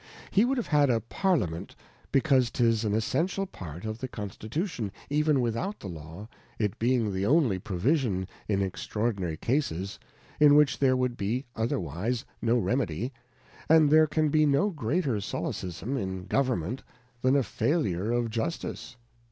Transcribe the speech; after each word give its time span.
He 0.31 0.45
would 0.45 0.57
have 0.57 0.65
had 0.65 0.89
a 0.89 0.99
Parliament, 0.99 1.75
because 2.11 2.49
'tis 2.49 2.83
an 2.83 2.95
Essential 2.95 3.45
part; 3.45 3.85
of 3.85 3.99
the 3.99 4.07
Constitution, 4.07 4.91
even 5.11 5.39
without 5.41 5.79
the 5.79 5.87
Law, 5.87 6.27
it 6.57 6.79
being 6.79 7.13
the 7.13 7.27
only 7.27 7.59
Provision 7.59 8.27
in 8.47 8.63
extraordinary 8.63 9.37
Cases, 9.37 9.99
in 10.39 10.55
which 10.55 10.79
there 10.79 10.97
would 10.97 11.17
be 11.17 11.45
other 11.55 11.79
wise 11.79 12.25
no 12.41 12.57
Remedy, 12.57 13.13
and 13.69 13.91
there 13.91 14.07
can 14.07 14.29
be 14.29 14.43
no 14.43 14.71
greater 14.71 15.21
Solecism 15.21 15.95
in 15.97 16.25
Government, 16.25 16.81
than 17.21 17.35
a 17.35 17.43
failure 17.43 18.09
of 18.11 18.31
Justice. 18.31 18.95